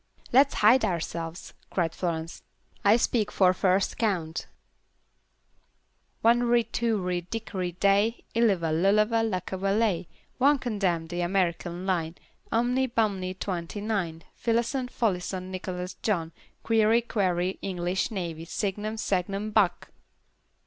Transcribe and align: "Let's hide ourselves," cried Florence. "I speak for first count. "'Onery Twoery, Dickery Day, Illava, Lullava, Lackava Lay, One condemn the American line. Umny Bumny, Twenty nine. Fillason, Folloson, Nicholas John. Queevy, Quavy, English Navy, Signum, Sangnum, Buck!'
"Let's 0.33 0.55
hide 0.55 0.83
ourselves," 0.83 1.53
cried 1.69 1.93
Florence. 1.93 2.41
"I 2.83 2.97
speak 2.97 3.31
for 3.31 3.53
first 3.53 3.99
count. 3.99 4.47
"'Onery 6.25 6.63
Twoery, 6.71 7.29
Dickery 7.29 7.73
Day, 7.73 8.23
Illava, 8.33 8.71
Lullava, 8.71 9.21
Lackava 9.23 9.77
Lay, 9.79 10.07
One 10.39 10.57
condemn 10.57 11.05
the 11.05 11.21
American 11.21 11.85
line. 11.85 12.15
Umny 12.51 12.87
Bumny, 12.91 13.35
Twenty 13.35 13.79
nine. 13.79 14.23
Fillason, 14.35 14.89
Folloson, 14.89 15.51
Nicholas 15.51 15.93
John. 16.01 16.31
Queevy, 16.65 17.05
Quavy, 17.07 17.59
English 17.61 18.09
Navy, 18.09 18.45
Signum, 18.45 18.95
Sangnum, 18.97 19.53
Buck!' 19.53 19.91